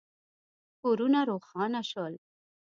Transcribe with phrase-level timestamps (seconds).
[0.81, 2.13] کورونه روښانه شول.